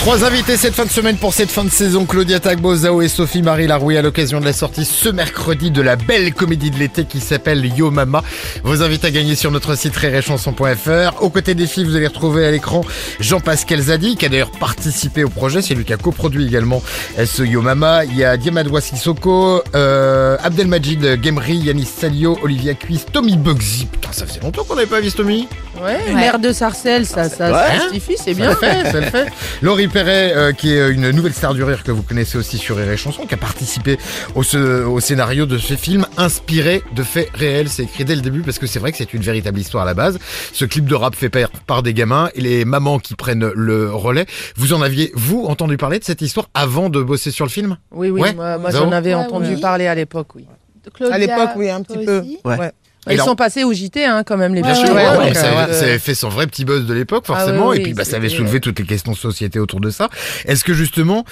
Trois 0.00 0.24
invités 0.24 0.56
cette 0.56 0.74
fin 0.74 0.86
de 0.86 0.90
semaine 0.90 1.16
pour 1.16 1.34
cette 1.34 1.50
fin 1.50 1.64
de 1.64 1.70
saison. 1.70 2.06
Claudia 2.06 2.40
Tagbo, 2.40 2.74
Zao 2.74 3.02
et 3.02 3.08
Sophie 3.08 3.42
Marie 3.42 3.66
Larouille 3.66 3.98
à 3.98 4.02
l'occasion 4.02 4.40
de 4.40 4.44
la 4.44 4.54
sortie 4.54 4.86
ce 4.86 5.08
mercredi 5.08 5.70
de 5.70 5.82
la 5.82 5.96
belle 5.96 6.32
comédie 6.32 6.70
de 6.70 6.78
l'été 6.78 7.04
qui 7.04 7.20
s'appelle 7.20 7.66
Yo 7.76 7.90
Mama. 7.90 8.22
Vos 8.62 8.82
invités 8.82 9.08
à 9.08 9.10
gagner 9.10 9.34
sur 9.34 9.50
notre 9.50 9.76
site 9.76 9.94
rirechanson.fr. 9.96 11.20
Aux 11.22 11.28
côtés 11.28 11.54
des 11.54 11.66
filles, 11.66 11.84
vous 11.84 11.96
allez 11.96 12.06
retrouver 12.06 12.46
à 12.46 12.50
l'écran 12.50 12.82
Jean-Pascal 13.20 13.80
Zadi 13.80 14.16
qui 14.16 14.24
a 14.24 14.28
d'ailleurs 14.30 14.52
participé 14.52 15.24
au 15.24 15.28
projet. 15.28 15.60
C'est 15.60 15.74
lui 15.74 15.84
qui 15.84 15.92
a 15.92 15.98
coproduit 15.98 16.46
également 16.46 16.82
ce 17.22 17.42
Yo 17.42 17.60
Mama. 17.60 18.04
Il 18.04 18.16
y 18.16 18.24
a 18.24 18.36
Diamadwa 18.38 18.80
Sissoko, 18.80 19.62
euh, 19.74 20.38
Abdelmajid 20.42 21.22
Gemri, 21.22 21.56
Yanis 21.56 21.84
Salio, 21.84 22.38
Olivia 22.42 22.72
Cuisse, 22.74 23.04
Tommy 23.12 23.36
Bugsy. 23.36 23.86
Putain, 23.86 24.12
ça 24.12 24.26
faisait 24.26 24.40
longtemps 24.40 24.64
qu'on 24.64 24.76
n'avait 24.76 24.86
pas 24.86 25.00
vu 25.00 25.10
Tommy. 25.12 25.48
Ouais, 25.82 26.12
maire 26.12 26.38
de 26.38 26.52
Sarcelles, 26.52 27.06
ça, 27.06 27.28
ça, 27.28 27.52
Ouais. 27.52 27.78
ça 27.78 27.82
justifie, 27.84 28.16
c'est 28.16 28.34
Ça 28.34 28.40
bien. 28.40 28.50
le 28.50 28.56
fait, 28.56 28.90
ça 28.90 29.00
le 29.00 29.06
fait. 29.06 29.26
Laurie 29.62 29.86
Perret, 29.88 30.32
euh, 30.34 30.52
qui 30.52 30.72
est 30.72 30.90
une 30.90 31.10
nouvelle 31.10 31.32
star 31.34 31.54
du 31.54 31.62
rire 31.62 31.84
que 31.84 31.92
vous 31.92 32.02
connaissez 32.02 32.36
aussi 32.36 32.58
sur 32.58 32.76
Rire 32.76 32.90
et 32.90 32.96
Chanson, 32.96 33.26
qui 33.26 33.34
a 33.34 33.36
participé 33.36 33.96
au, 34.34 34.42
ce- 34.42 34.84
au 34.84 34.98
scénario 35.00 35.46
de 35.46 35.56
ce 35.58 35.74
film 35.74 36.04
inspiré 36.16 36.82
de 36.94 37.02
faits 37.02 37.28
réels. 37.34 37.68
C'est 37.68 37.84
écrit 37.84 38.04
dès 38.04 38.16
le 38.16 38.22
début 38.22 38.40
parce 38.40 38.58
que 38.58 38.66
c'est 38.66 38.78
vrai 38.80 38.90
que 38.92 38.98
c'est 38.98 39.14
une 39.14 39.22
véritable 39.22 39.58
histoire 39.60 39.84
à 39.84 39.86
la 39.86 39.94
base. 39.94 40.18
Ce 40.52 40.64
clip 40.64 40.84
de 40.86 40.94
rap 40.94 41.14
fait 41.14 41.28
par, 41.28 41.48
par 41.66 41.82
des 41.82 41.94
gamins 41.94 42.30
et 42.34 42.40
les 42.40 42.64
mamans 42.64 42.98
qui 42.98 43.14
prennent 43.14 43.48
le 43.54 43.92
relais. 43.92 44.26
Vous 44.56 44.72
en 44.72 44.82
aviez, 44.82 45.12
vous, 45.14 45.44
entendu 45.46 45.76
parler 45.76 45.98
de 46.00 46.04
cette 46.04 46.22
histoire 46.22 46.48
avant 46.54 46.88
de 46.88 47.00
bosser 47.02 47.30
sur 47.30 47.44
le 47.44 47.50
film? 47.50 47.76
Oui, 47.92 48.10
oui, 48.10 48.20
Ouais. 48.22 48.32
moi, 48.34 48.58
j'en 48.70 48.90
avais 48.90 49.14
Ouais, 49.14 49.20
entendu 49.20 49.54
oui. 49.54 49.60
parler 49.60 49.86
à 49.86 49.94
l'époque, 49.94 50.34
oui. 50.34 50.46
Claudia, 50.94 51.14
À 51.14 51.18
l'époque, 51.18 51.50
oui, 51.56 51.68
un 51.70 51.82
petit 51.82 52.04
peu. 52.04 52.22
Ouais. 52.44 52.72
Ils 53.10 53.16
là, 53.16 53.24
sont 53.24 53.36
passés 53.36 53.64
au 53.64 53.72
JT, 53.72 54.04
hein, 54.04 54.22
quand 54.24 54.36
même, 54.36 54.54
les 54.54 54.60
Bien 54.62 54.74
sûr, 54.74 54.88
ouais, 54.90 54.96
ouais, 55.08 55.16
ouais, 55.18 55.26
donc 55.26 55.34
ça, 55.34 55.46
avait, 55.62 55.72
ouais. 55.72 55.78
ça 55.78 55.84
avait 55.86 55.98
fait 55.98 56.14
son 56.14 56.28
vrai 56.28 56.46
petit 56.46 56.64
buzz 56.66 56.84
de 56.84 56.92
l'époque, 56.92 57.24
Ah 57.28 57.36
forcément, 57.36 57.68
oui, 57.68 57.78
et 57.78 57.82
puis 57.82 57.94
bah, 57.94 58.04
ça 58.04 58.16
avait 58.16 58.28
soulevé 58.28 58.60
toutes 58.60 58.78
les 58.78 58.84
questions 58.84 59.12
de 59.12 59.16
société 59.16 59.58
autour 59.58 59.80
de 59.80 59.88
ça. 59.90 60.08
Est-ce 60.44 60.62
que 60.64 60.74
justement, 60.74 61.24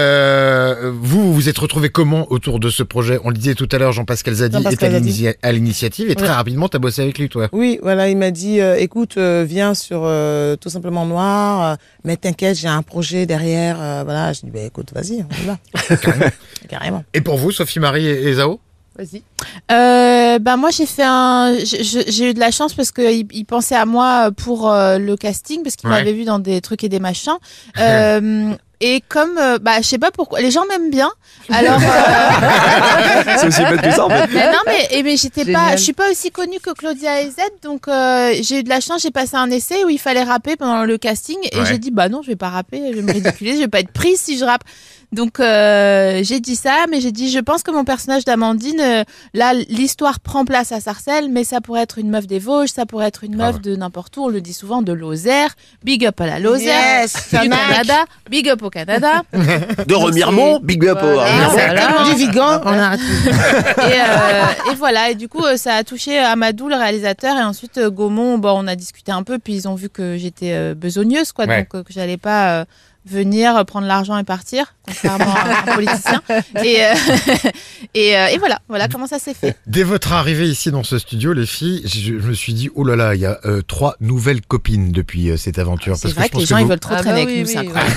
euh, 0.00 0.90
vous, 0.94 1.22
vous 1.22 1.34
vous 1.34 1.48
êtes 1.48 1.58
retrouvé 1.58 1.88
comment 1.90 2.30
autour 2.32 2.58
de 2.58 2.68
ce 2.70 2.82
projet? 2.82 3.18
On 3.24 3.28
le 3.30 3.36
disait 3.36 3.54
tout 3.54 3.68
à 3.70 3.78
l'heure, 3.78 3.92
Jean-Pascal 3.92 4.34
Zadi 4.34 4.56
est 4.66 5.38
à 5.42 5.52
l'initiative, 5.52 6.10
et 6.10 6.14
très 6.14 6.26
Ouais. 6.26 6.32
rapidement, 6.32 6.68
t'as 6.68 6.78
bossé 6.78 7.02
avec 7.02 7.18
lui, 7.18 7.28
toi. 7.28 7.48
Oui, 7.52 7.78
voilà, 7.82 8.08
il 8.08 8.16
m'a 8.16 8.30
dit, 8.30 8.60
euh, 8.60 8.76
écoute, 8.76 9.16
euh, 9.16 9.44
viens 9.46 9.74
sur 9.74 10.02
euh, 10.04 10.56
tout 10.56 10.68
simplement 10.68 11.06
Noir, 11.06 11.62
euh, 11.72 11.74
mais 12.04 12.16
t'inquiète, 12.16 12.56
j'ai 12.58 12.68
un 12.68 12.82
projet 12.82 13.26
derrière. 13.26 13.76
euh, 13.80 14.02
voilà, 14.04 14.32
je 14.32 14.40
dis, 14.40 14.50
bah, 14.50 14.60
écoute, 14.66 14.88
vas-y, 14.94 15.24
on 15.30 15.42
y 15.42 15.46
va. 15.46 15.58
Carrément. 16.68 17.04
Et 17.14 17.20
pour 17.20 17.36
vous, 17.36 17.50
Sophie 17.52 17.78
Marie 17.80 18.06
et, 18.06 18.28
et 18.28 18.34
Zao? 18.34 18.60
Vas-y. 19.00 19.22
Euh, 19.72 20.38
bah 20.38 20.56
moi 20.58 20.70
j'ai 20.70 20.84
fait 20.84 21.04
un, 21.06 21.54
j'ai 21.64 22.30
eu 22.30 22.34
de 22.34 22.40
la 22.40 22.50
chance 22.50 22.74
parce 22.74 22.92
qu'il 22.92 23.26
il 23.32 23.44
pensait 23.46 23.74
à 23.76 23.86
moi 23.86 24.30
pour 24.36 24.70
euh, 24.70 24.98
le 24.98 25.16
casting 25.16 25.62
parce 25.62 25.76
qu'il 25.76 25.88
Ouais. 25.88 25.96
m'avait 25.96 26.12
vu 26.12 26.24
dans 26.24 26.38
des 26.38 26.60
trucs 26.60 26.84
et 26.84 26.88
des 26.90 27.00
machins. 27.00 27.32
Euh, 27.78 28.52
et 28.80 29.02
comme, 29.08 29.36
euh, 29.38 29.58
bah 29.60 29.80
je 29.82 29.86
sais 29.86 29.98
pas 29.98 30.10
pourquoi, 30.10 30.40
les 30.40 30.50
gens 30.50 30.64
m'aiment 30.66 30.90
bien. 30.90 31.10
Alors, 31.50 31.78
euh, 31.80 33.36
C'est 33.38 33.46
aussi 33.48 33.60
bête 33.62 33.80
que 33.82 33.90
ça 33.90 34.04
en 34.06 34.08
fait. 34.10 34.28
mais 34.32 34.46
non 34.52 34.58
mais, 34.66 34.88
et 34.92 35.02
mais 35.02 35.16
j'étais 35.16 35.50
pas, 35.52 35.76
je 35.76 35.82
suis 35.82 35.92
pas 35.92 36.10
aussi 36.10 36.30
connue 36.30 36.60
que 36.60 36.70
Claudia 36.70 37.20
et 37.22 37.30
Z, 37.30 37.36
donc 37.62 37.88
euh, 37.88 38.32
j'ai 38.42 38.60
eu 38.60 38.62
de 38.62 38.68
la 38.68 38.80
chance. 38.80 39.02
J'ai 39.02 39.10
passé 39.10 39.36
un 39.36 39.50
essai 39.50 39.84
où 39.84 39.88
il 39.88 39.98
fallait 39.98 40.22
rapper 40.22 40.56
pendant 40.56 40.84
le 40.84 40.98
casting 40.98 41.38
et 41.52 41.58
Ouais. 41.60 41.66
j'ai 41.66 41.78
dit 41.78 41.90
bah 41.90 42.08
non 42.08 42.22
je 42.22 42.28
vais 42.28 42.36
pas 42.36 42.48
rapper, 42.48 42.80
je 42.90 42.96
vais 42.96 43.02
me 43.02 43.12
ridiculiser, 43.12 43.56
je 43.56 43.62
vais 43.62 43.68
pas 43.68 43.80
être 43.80 43.92
prise 43.92 44.20
si 44.20 44.38
je 44.38 44.44
rappe. 44.44 44.62
Donc 45.12 45.40
euh, 45.40 46.20
j'ai 46.22 46.38
dit 46.38 46.54
ça, 46.54 46.84
mais 46.88 47.00
j'ai 47.00 47.10
dit 47.10 47.30
je 47.30 47.40
pense 47.40 47.62
que 47.64 47.70
mon 47.72 47.84
personnage 47.84 48.24
d'Amandine, 48.24 48.80
euh, 48.80 49.04
là 49.34 49.52
l'histoire 49.54 50.20
prend 50.20 50.44
place 50.44 50.70
à 50.72 50.80
Sarcelles, 50.80 51.28
mais 51.30 51.42
ça 51.42 51.60
pourrait 51.60 51.82
être 51.82 51.98
une 51.98 52.10
meuf 52.10 52.26
des 52.28 52.38
Vosges, 52.38 52.68
ça 52.68 52.86
pourrait 52.86 53.08
être 53.08 53.24
une 53.24 53.34
meuf 53.36 53.50
Grave. 53.54 53.60
de 53.62 53.74
n'importe 53.76 54.16
où. 54.16 54.24
On 54.24 54.28
le 54.28 54.40
dit 54.40 54.52
souvent 54.54 54.82
de 54.82 54.92
Lozère. 54.92 55.50
Big 55.82 56.06
up 56.06 56.20
à 56.20 56.26
la 56.26 56.38
Lozère. 56.38 57.00
Yes, 57.02 57.14
du. 57.32 57.48
Canada, 57.48 58.04
big 58.30 58.48
up 58.48 58.62
au 58.62 58.69
Canada. 58.70 59.22
De 59.32 59.94
Remiremont, 59.94 60.60
big 60.62 60.86
up 60.86 60.98
au 61.02 61.06
Voilà. 61.14 62.04
Du 62.04 62.14
Vigan, 62.16 62.60
on 62.64 62.72
a 62.72 62.94
et, 62.94 62.98
euh, 64.00 64.72
et 64.72 64.74
voilà, 64.76 65.10
et 65.10 65.14
du 65.14 65.28
coup, 65.28 65.44
euh, 65.44 65.56
ça 65.56 65.74
a 65.74 65.84
touché 65.84 66.18
Amadou, 66.18 66.68
le 66.68 66.76
réalisateur, 66.76 67.36
et 67.36 67.42
ensuite 67.42 67.78
euh, 67.78 67.90
Gaumont, 67.90 68.38
bon, 68.38 68.52
on 68.64 68.66
a 68.66 68.76
discuté 68.76 69.12
un 69.12 69.22
peu, 69.22 69.38
puis 69.38 69.54
ils 69.54 69.68
ont 69.68 69.74
vu 69.74 69.88
que 69.88 70.16
j'étais 70.16 70.52
euh, 70.52 70.74
besogneuse, 70.74 71.32
quoi, 71.32 71.44
Ouais. 71.46 71.66
donc 71.72 71.84
que 71.84 71.92
j'allais 71.92 72.16
pas 72.16 72.60
euh, 72.60 72.64
venir 73.06 73.64
prendre 73.64 73.86
l'argent 73.86 74.18
et 74.18 74.24
partir, 74.24 74.74
contrairement 74.86 75.34
à 75.34 75.70
un 75.70 75.74
politicien. 75.74 76.22
Et, 76.62 76.84
euh, 76.84 76.94
et, 77.94 78.16
euh, 78.16 78.26
et 78.28 78.38
voilà, 78.38 78.60
voilà 78.68 78.88
comment 78.88 79.06
ça 79.06 79.18
s'est 79.18 79.34
fait. 79.34 79.56
Dès 79.66 79.82
votre 79.82 80.12
arrivée 80.12 80.48
ici 80.48 80.70
dans 80.70 80.82
ce 80.82 80.98
studio, 80.98 81.32
les 81.32 81.46
filles, 81.46 81.82
je, 81.86 81.98
je 82.20 82.26
me 82.28 82.32
suis 82.34 82.52
dit, 82.52 82.68
oh 82.74 82.84
là 82.84 82.96
là, 82.96 83.14
il 83.14 83.20
y 83.20 83.26
a 83.26 83.38
euh, 83.46 83.62
trois 83.62 83.96
nouvelles 84.00 84.42
copines 84.42 84.92
depuis 84.92 85.30
euh, 85.30 85.36
cette 85.36 85.58
aventure. 85.58 85.96
C'est 85.96 86.02
Parce 86.08 86.14
vrai 86.14 86.26
je 86.26 86.32
que 86.32 86.38
les 86.38 86.46
gens, 86.46 86.58
ils 86.58 86.64
vous- 86.64 86.70
veut 86.70 86.78
trop 86.78 86.94
Ah 86.96 87.00
traîner 87.02 87.24
bah 87.24 87.30
avec 87.30 87.34
oui, 87.34 87.40
nous, 87.42 87.46
oui, 87.46 87.52
c'est 87.52 87.58
incroyable. 87.66 87.96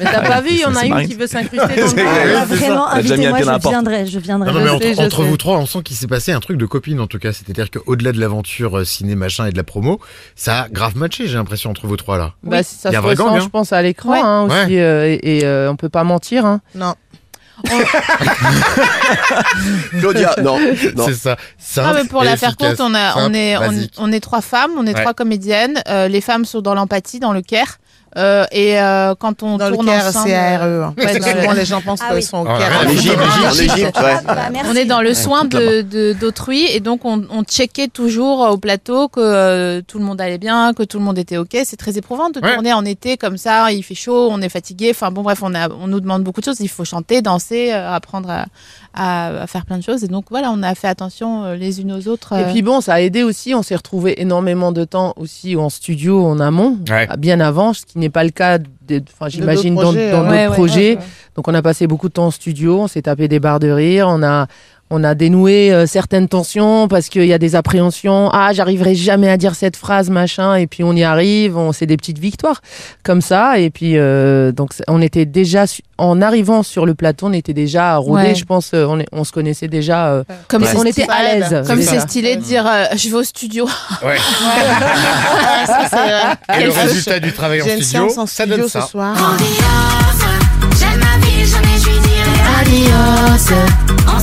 Mais 0.00 0.04
t'as 0.06 0.20
pas 0.28 0.40
vu, 0.40 0.48
il 0.50 0.58
y 0.60 0.64
en 0.64 0.74
a 0.76 0.84
une 0.86 1.08
qui 1.08 1.14
veut 1.14 1.26
s'incruster 1.28 1.58
dans 1.58 1.66
le 1.66 1.88
ça. 1.88 2.44
vraiment, 2.46 2.88
invitez-moi, 2.88 3.38
je 3.42 3.68
viendrai, 3.68 4.06
je 4.06 4.18
viendrai. 4.18 4.52
Non, 4.52 4.60
non, 4.60 4.78
mais 4.80 4.94
Je 4.94 5.00
entre, 5.00 5.22
vous 5.24 5.36
trois, 5.36 5.56
on 5.58 5.66
sent 5.66 5.82
qu'il 5.84 5.96
s'est 5.96 6.06
passé 6.08 6.32
un 6.32 6.40
truc 6.40 6.56
de 6.58 6.66
copine 6.66 7.00
en 7.00 7.06
tout 7.06 7.18
cas. 7.18 7.32
C'est-à-dire 7.32 7.70
qu'au-delà 7.70 8.12
de 8.12 8.20
l'aventure 8.20 8.86
ciné 8.86 9.14
machin 9.14 9.46
et 9.46 9.52
de 9.52 9.56
la 9.56 9.64
promo, 9.64 10.00
ça 10.34 10.62
a 10.62 10.68
grave 10.68 10.96
matché, 10.96 11.26
j'ai 11.28 11.34
l'impression, 11.36 11.70
entre 11.70 11.86
vous 11.86 11.96
trois 11.96 12.18
là. 12.18 12.34
Bah, 12.42 12.62
ça 12.62 12.90
Il 12.90 12.92
y 12.92 12.96
a 12.96 12.98
se 12.98 12.98
un 12.98 13.00
vrai 13.00 13.14
gang, 13.14 13.26
ressent, 13.28 13.36
hein. 13.36 13.40
je 13.44 13.48
pense, 13.48 13.72
à 13.72 13.76
l'écran 14.04 14.12
Ouais. 14.12 14.20
hein, 14.20 14.42
aussi, 14.64 14.74
Ouais. 14.76 14.80
euh, 14.80 15.06
et, 15.22 15.38
et, 15.38 15.44
euh, 15.44 15.70
on 15.70 15.76
peut 15.76 15.88
pas 15.88 16.04
mentir. 16.04 16.44
Hein. 16.46 16.60
Non. 16.74 16.94
Claudia, 20.00 20.34
non, 20.42 20.58
non. 20.96 21.04
C'est 21.06 21.14
ça. 21.14 21.36
Simple 21.58 21.88
Non, 21.88 21.94
mais 22.02 22.08
pour 22.08 22.22
la 22.24 22.36
faire 22.36 22.50
efficace. 22.50 22.76
courte, 22.76 22.80
on, 22.80 22.94
a, 22.94 23.16
on, 23.16 23.24
Simple, 23.24 23.36
est, 23.36 23.56
on, 23.58 23.72
on 23.98 24.12
est 24.12 24.20
trois 24.20 24.40
femmes, 24.40 24.70
on 24.78 24.86
est 24.86 24.94
Ouais. 24.94 25.00
trois 25.02 25.14
comédiennes. 25.14 25.82
Euh, 25.88 26.08
les 26.08 26.20
femmes 26.20 26.44
sont 26.44 26.60
dans 26.60 26.74
l'empathie, 26.74 27.20
dans 27.20 27.32
le 27.32 27.42
care. 27.42 27.78
Euh, 28.16 28.44
et 28.50 28.80
euh, 28.80 29.14
quand 29.18 29.42
on 29.44 29.56
Dans 29.56 29.68
le 29.68 29.74
tourne 29.76 29.86
Caire, 29.86 30.06
ensemble, 30.06 30.28
c'est 30.28 30.34
ARE. 30.34 30.62
euh, 30.64 30.82
hein. 30.84 30.94
le- 30.96 31.22
souvent, 31.22 31.52
les 31.52 31.64
gens 31.64 31.80
pensent 31.80 32.00
Ah 32.02 32.12
qu'ils 32.12 32.24
sont 32.24 32.38
au 32.38 32.46
Ah, 32.48 32.58
Caire. 32.58 32.80
En 32.84 32.88
Égypte, 32.88 33.18
en 33.18 33.50
Égypte, 33.52 33.98
ouais. 34.00 34.14
Ah, 34.26 34.34
bah. 34.34 34.58
On 34.68 34.74
est 34.74 34.84
dans 34.84 35.00
le 35.00 35.14
soin 35.14 35.44
de 35.44 35.82
de- 35.82 36.12
d'autrui 36.14 36.66
et 36.72 36.80
donc 36.80 37.04
on, 37.04 37.24
on 37.30 37.44
checkait 37.44 37.86
toujours 37.86 38.40
au 38.50 38.56
plateau 38.56 39.08
que 39.08 39.20
euh, 39.20 39.80
tout 39.86 39.98
le 40.00 40.04
monde 40.04 40.20
allait 40.20 40.38
bien, 40.38 40.72
que 40.74 40.82
tout 40.82 40.98
le 40.98 41.04
monde 41.04 41.18
était 41.18 41.36
ok. 41.36 41.56
C'est 41.64 41.76
très 41.76 41.98
éprouvant 41.98 42.30
de 42.30 42.40
Ouais. 42.40 42.52
tourner 42.54 42.72
en 42.72 42.84
été 42.84 43.16
comme 43.16 43.36
ça. 43.36 43.70
Il 43.70 43.82
fait 43.84 43.94
chaud, 43.94 44.28
on 44.32 44.42
est 44.42 44.48
fatigué. 44.48 44.90
Enfin 44.90 45.10
bon 45.12 45.22
bref, 45.22 45.38
on 45.42 45.54
a 45.54 45.68
on 45.68 45.86
nous 45.86 46.00
demande 46.00 46.24
beaucoup 46.24 46.40
de 46.40 46.46
choses. 46.46 46.58
Il 46.60 46.68
faut 46.68 46.84
chanter, 46.84 47.22
danser, 47.22 47.70
euh, 47.72 47.92
apprendre 47.94 48.28
à, 48.30 48.46
à, 48.94 49.42
à 49.42 49.46
faire 49.46 49.64
plein 49.66 49.78
de 49.78 49.82
choses. 49.82 50.04
Et 50.04 50.08
donc 50.08 50.26
voilà, 50.30 50.50
on 50.52 50.62
a 50.62 50.74
fait 50.74 50.88
attention 50.88 51.44
euh, 51.44 51.54
les 51.56 51.80
unes 51.80 51.92
aux 51.92 52.08
autres. 52.08 52.32
Et 52.32 52.44
euh. 52.44 52.50
puis 52.50 52.62
bon, 52.62 52.80
ça 52.80 52.94
a 52.94 53.00
aidé 53.00 53.22
aussi. 53.22 53.54
On 53.54 53.62
s'est 53.62 53.76
retrouvé 53.76 54.20
énormément 54.20 54.72
de 54.72 54.84
temps 54.84 55.14
aussi 55.16 55.56
en 55.56 55.68
studio 55.70 56.24
en 56.24 56.40
amont, 56.40 56.78
Ouais. 56.88 57.08
bien 57.18 57.40
avant, 57.40 57.72
ce 57.72 57.84
qui 57.86 57.98
n'est 57.98 58.10
pas 58.10 58.24
le 58.24 58.30
cas. 58.30 58.58
Enfin, 58.90 59.28
j'imagine 59.28 59.74
dans, 59.76 59.92
d'autres 59.92 59.94
projets, 59.94 60.10
dans 60.10 60.18
euh, 60.18 60.22
d'autres 60.22 60.30
ouais, 60.32 60.48
ouais, 60.48 60.54
projets. 60.54 60.90
ouais, 60.94 60.96
ouais. 60.98 61.04
Donc 61.36 61.46
on 61.48 61.54
a 61.54 61.62
passé 61.62 61.86
beaucoup 61.86 62.08
de 62.08 62.14
temps 62.14 62.26
en 62.26 62.30
studio, 62.32 62.80
on 62.80 62.88
s'est 62.88 63.02
tapé 63.02 63.28
des 63.28 63.38
barres 63.38 63.60
de 63.60 63.70
rire, 63.70 64.06
on 64.08 64.22
a 64.22 64.48
on 64.90 65.04
a 65.04 65.14
dénoué 65.14 65.72
euh, 65.72 65.86
certaines 65.86 66.28
tensions 66.28 66.88
parce 66.88 67.08
qu'il 67.08 67.24
y 67.26 67.32
a 67.32 67.38
des 67.38 67.54
appréhensions. 67.54 68.28
Ah, 68.32 68.52
j'arriverai 68.52 68.94
jamais 68.94 69.28
à 69.30 69.36
dire 69.36 69.54
cette 69.54 69.76
phrase, 69.76 70.10
machin. 70.10 70.56
Et 70.56 70.66
puis 70.66 70.82
on 70.84 70.92
y 70.94 71.04
arrive, 71.04 71.56
on 71.56 71.72
c'est 71.72 71.86
des 71.86 71.96
petites 71.96 72.18
victoires 72.18 72.60
comme 73.04 73.20
ça. 73.20 73.58
Et 73.58 73.70
puis 73.70 73.96
euh, 73.96 74.52
donc 74.52 74.70
on 74.88 75.00
était 75.00 75.26
déjà 75.26 75.64
en 75.98 76.20
arrivant 76.22 76.62
sur 76.62 76.86
le 76.86 76.94
plateau, 76.94 77.26
on 77.26 77.32
était 77.32 77.52
déjà 77.52 77.96
rodé. 77.96 78.22
Ouais. 78.28 78.34
Je 78.34 78.44
pense 78.44 78.70
euh, 78.74 78.84
on, 78.88 78.98
est- 79.00 79.08
on 79.12 79.24
se 79.24 79.32
connaissait 79.32 79.68
déjà. 79.68 80.08
euh, 80.08 80.24
Comme 80.48 80.64
on 80.76 80.84
était 80.84 81.06
à 81.08 81.22
l'aise. 81.22 81.62
Comme 81.66 81.82
c'est 81.82 82.00
stylé 82.00 82.36
de 82.36 82.42
dire 82.42 82.66
euh, 82.66 82.84
je 82.96 83.08
vais 83.08 83.16
au 83.16 83.22
studio. 83.24 83.66
Ouais. 84.04 84.16
Ça, 85.66 86.06
euh, 86.08 86.58
Et 86.60 86.64
le 86.64 86.70
résultat 86.72 87.20
du 87.20 87.32
travail 87.32 87.62
en 87.62 87.66
studio, 87.66 88.08
ça 88.26 88.46
donne 88.46 88.62
ce 88.62 88.68
ça. 88.68 88.80
soir. 88.82 89.14
J'aime 90.78 90.98
ma 91.00 91.26
vie, 91.26 91.44
jamais 91.46 91.78
je 91.78 91.90
lui 91.90 91.98
dirai 92.00 92.40
adios. 92.60 93.54
On 94.06 94.18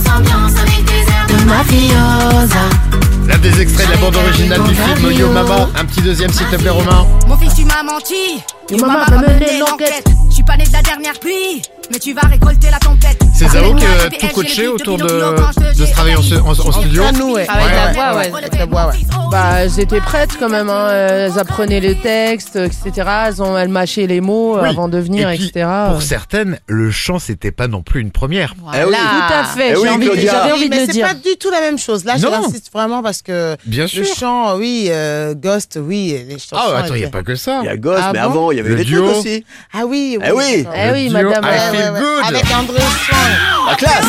L'un 3.28 3.38
des 3.38 3.62
extraits 3.62 3.88
de 3.88 3.94
la 3.94 3.98
bande 4.00 4.16
originale 4.18 4.64
du 4.64 4.76
film 4.76 5.12
Yo 5.12 5.30
Mama. 5.32 5.70
Un 5.80 5.86
petit 5.86 6.02
deuxième, 6.02 6.32
s'il 6.32 6.46
te 6.48 6.58
plaît, 6.58 6.70
Romain. 6.70 7.08
Mon 7.28 7.38
fils, 7.38 7.54
tu 7.56 7.64
m'as 7.64 7.84
menti. 7.84 8.44
Yo, 8.70 8.78
maman, 8.78 9.06
va 9.10 9.18
mener 9.18 9.60
l'enquête. 9.60 10.08
Je 10.30 10.36
suis 10.36 10.44
pas 10.44 10.58
né 10.58 10.66
de 10.66 10.74
la 10.74 10.82
dernière 10.82 11.18
pluie. 11.20 11.62
Mais 11.92 12.00
tu 12.00 12.14
vas 12.14 12.22
récolter 12.22 12.70
la 12.70 12.80
tempête. 12.80 13.18
C'est 13.34 13.48
Zao 13.50 13.74
qui 13.76 13.86
a 13.86 13.90
Avec 14.06 14.22
moi, 14.22 14.30
tout 14.30 14.36
coaché 14.36 14.68
autour 14.68 14.98
de, 14.98 15.04
de 15.08 15.36
je 15.78 15.86
ce 15.86 15.92
travail 15.92 16.16
en, 16.16 16.20
en- 16.20 16.50
en 16.68 16.72
studio 16.72 17.04
À 17.04 17.12
nous, 17.12 17.34
ouais. 17.34 17.44
De 17.44 17.48
la 17.48 17.56
Ouais, 17.56 17.94
voix, 17.94 18.16
ouais, 18.20 18.32
ouais. 18.32 18.38
avec 18.44 18.58
la 18.58 18.66
voix, 18.66 18.88
ouais. 18.88 18.94
Bah, 19.32 19.46
elles 19.60 19.80
étaient 19.80 20.02
prêtes 20.02 20.32
quand 20.40 20.50
même. 20.50 20.70
Hein. 20.70 20.90
Elles 20.92 21.40
apprenaient 21.40 21.80
les 21.80 21.96
textes, 21.96 22.56
etc. 22.58 23.08
Elles, 23.28 23.42
ont, 23.44 23.58
elles 23.58 23.70
mâchaient 23.70 24.08
les 24.08 24.20
mots 24.22 24.58
euh, 24.58 24.64
Oui. 24.64 24.70
avant 24.70 24.90
de 24.90 24.98
venir, 24.98 25.30
Et 25.30 25.36
puis, 25.38 25.48
etc. 25.48 25.66
Pour 25.92 26.02
certaines, 26.02 26.60
le 26.68 26.92
chant, 26.92 27.20
c'était 27.20 27.52
pas 27.52 27.68
non 27.68 27.82
plus 27.84 28.02
une 28.02 28.12
première. 28.12 28.56
Eh 28.74 28.84
oui. 28.84 28.92
Tout 28.96 29.34
à 29.34 29.44
fait. 29.46 29.70
Eh 29.72 29.76
j'ai 29.76 29.82
oui, 29.82 29.90
envie 29.90 30.10
envie 30.10 30.70
de 30.70 30.76
mais 30.76 30.80
le 30.82 30.86
c'est 30.88 30.92
dire. 30.94 31.08
pas 31.08 31.14
du 31.14 31.38
tout 31.40 31.52
la 31.52 31.60
même 31.62 31.78
chose. 31.78 32.04
Là, 32.06 32.18
Non. 32.18 32.30
j'insiste 32.44 32.72
vraiment 32.74 33.02
parce 33.04 33.22
que 33.22 33.56
Bien 33.66 33.84
le 33.84 33.88
sûr. 33.88 34.06
chant, 34.18 34.58
oui, 34.58 34.88
euh, 34.90 35.36
Ghost, 35.36 35.80
oui, 35.82 36.18
les 36.28 36.40
chansons. 36.40 36.56
Ah, 36.58 36.80
attends, 36.80 36.96
il 36.96 37.00
n'y 37.02 37.06
a 37.06 37.10
pas 37.10 37.24
que 37.24 37.36
ça. 37.36 37.60
Il 37.64 37.68
y 37.68 37.70
a 37.70 37.78
Ghost, 37.78 38.02
Ah 38.04 38.12
mais 38.14 38.20
bon 38.20 38.26
avant, 38.26 38.52
il 38.52 38.58
y 38.58 38.60
avait 38.60 38.70
Le 38.70 38.76
les 38.76 38.84
duo. 38.84 39.06
trucs 39.06 39.18
aussi. 39.20 39.46
Ah 39.74 39.86
oui, 39.86 40.18
Eh 40.24 40.32
oui. 40.32 40.66
Eh 40.76 40.92
oui, 40.92 41.10
madame. 41.10 41.44
Feel 41.78 41.92
good. 41.94 42.24
Avec 42.26 42.46
André 42.56 42.80
Swan. 42.80 43.68
La 43.68 43.76
classe 43.76 44.06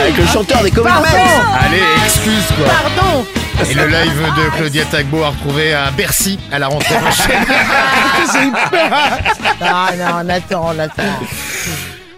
Avec 0.00 0.16
le 0.16 0.26
chanteur 0.26 0.62
des 0.62 0.70
Pardon. 0.70 1.06
Allez, 1.64 1.82
excuse 2.04 2.44
quoi. 2.56 2.66
Pardon. 2.66 3.26
Et 3.68 3.74
le 3.74 3.86
live 3.86 4.22
de 4.36 4.56
Claudia 4.56 4.84
Tagbo 4.84 5.22
à 5.22 5.28
retrouver 5.28 5.74
à 5.74 5.90
Bercy 5.90 6.38
à 6.52 6.58
la 6.58 6.66
rentrée 6.68 6.96
prochaine. 6.96 7.44
Peur. 8.70 8.90
Ah 9.60 9.90
non, 9.96 10.22
on 10.24 10.28
attend, 10.28 10.70
on 10.74 10.78
attend. 10.78 11.02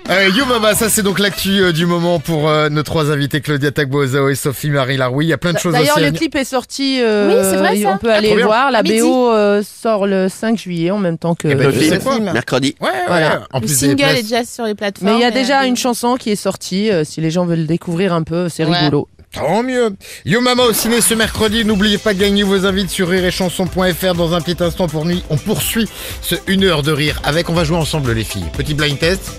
Euh, 0.09 0.29
Yo 0.37 0.45
Mama, 0.47 0.75
ça 0.77 0.89
c'est 0.89 1.03
donc 1.03 1.19
l'actu 1.19 1.61
euh, 1.61 1.73
du 1.73 1.85
moment 1.85 2.21
pour 2.21 2.49
euh, 2.49 2.69
nos 2.69 2.85
trois 2.85 3.11
invités 3.11 3.41
Claudia 3.41 3.73
Tagbo, 3.73 4.07
Zao 4.07 4.29
et 4.29 4.37
Sophie 4.37 4.71
Marie 4.71 4.97
Laroui. 4.97 5.27
Il 5.27 5.29
y 5.29 5.33
a 5.33 5.39
plein 5.39 5.53
de 5.53 5.59
choses 5.59 5.75
aussi. 5.75 5.83
D'ailleurs, 5.83 5.99
le 5.99 6.13
clip 6.17 6.37
est 6.37 6.45
sorti. 6.45 7.01
euh, 7.03 7.29
Oui, 7.43 7.49
c'est 7.51 7.57
vrai, 7.57 7.77
ça. 7.83 7.89
On 7.93 7.99
peut 7.99 8.13
Ah, 8.13 8.17
aller 8.19 8.35
bien. 8.37 8.47
voir. 8.47 8.71
La. 8.71 8.85
BO 8.85 9.33
euh, 9.33 9.63
sort 9.65 10.07
le 10.07 10.29
5 10.29 10.57
juillet 10.59 10.93
en 10.93 10.99
même 10.99 11.19
temps 11.19 11.35
que. 11.35 11.49
Eh 11.49 11.57
ben, 11.57 11.65
le 11.73 11.73
Le 11.73 11.99
film, 11.99 12.31
mercredi. 12.33 12.77
Ouais, 12.81 12.89
ouais, 12.89 12.95
Voilà. 13.09 13.43
En 13.53 13.59
Le 13.59 13.67
plus 13.67 13.77
single 13.77 13.97
places. 13.97 14.19
est 14.21 14.23
déjà 14.23 14.45
sur 14.45 14.65
les 14.65 14.77
plateformes. 14.77 15.11
Mais 15.11 15.19
il 15.19 15.23
y 15.23 15.25
a 15.25 15.33
déjà 15.33 15.63
euh, 15.63 15.67
une 15.67 15.77
chanson 15.77 16.15
qui 16.17 16.31
est 16.31 16.37
sortie. 16.37 16.89
euh, 16.91 17.03
si 17.03 17.21
les 17.21 17.33
gens 17.33 17.45
veulent 17.45 17.67
découvrir 17.67 18.13
un 18.13 18.23
peu, 18.23 18.49
c'est 18.49 18.65
Ouais. 18.65 18.79
rigolo. 18.79 19.09
Tant 19.35 19.65
mieux. 19.65 19.91
Yo 20.25 20.41
Mama 20.41 20.63
au 20.63 20.73
ciné 20.73 21.01
ce 21.01 21.15
mercredi. 21.15 21.65
N'oubliez 21.65 21.99
pas 21.99 22.15
de 22.15 22.21
gagner 22.21 22.45
vos 22.45 22.65
invites 22.65 22.91
sur 22.91 23.09
rireetchanson.fr 23.09 24.15
dans 24.15 24.35
un 24.35 24.41
petit 24.41 24.63
instant 24.63 24.87
pour 24.87 25.05
nuit. 25.05 25.25
On 25.31 25.37
poursuit 25.37 25.89
ce 26.23 26.37
une 26.47 26.63
heure 26.63 26.83
de 26.85 26.93
rire 26.93 27.21
avec. 27.25 27.51
On 27.51 27.55
va 27.55 27.65
jouer 27.65 27.77
ensemble 27.77 28.13
les 28.13 28.25
filles. 28.25 28.47
Petit 28.57 28.73
blind 28.75 28.99
test. 29.01 29.33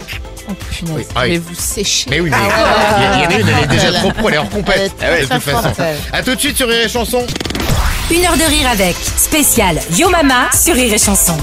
Oh, 0.49 0.53
punaise, 0.69 1.07
Oui, 1.15 1.29
vais 1.31 1.37
vous 1.39 1.55
sécher. 1.55 2.05
Mais 2.09 2.19
oui, 2.21 2.29
mais 2.29 2.37
il 2.37 2.47
y, 2.47 3.05
a- 3.05 3.15
il 3.17 3.21
y 3.23 3.25
en 3.25 3.29
a 3.29 3.39
une, 3.41 3.49
elle 3.49 3.63
est 3.63 3.67
déjà 3.67 3.91
trop 3.93 4.11
pro, 4.11 4.29
elle 4.29 4.35
est 4.35 4.37
hors 4.37 4.49
compète. 4.49 4.91
Est 5.01 5.21
de 5.21 5.25
toute 5.25 5.41
façon. 5.43 5.73
A 6.13 6.23
tout 6.23 6.35
de 6.35 6.39
suite 6.39 6.55
sur 6.57 6.67
Rire 6.67 6.85
et 6.85 6.89
Chanson. 6.89 7.25
Une 8.09 8.25
heure 8.25 8.37
de 8.37 8.43
rire 8.43 8.69
avec. 8.71 8.95
Spécial 9.17 9.77
Yo 9.97 10.09
Mama 10.09 10.49
sur 10.53 10.73
Rire 10.73 10.93
et 10.93 10.97
Chanson. 10.97 11.35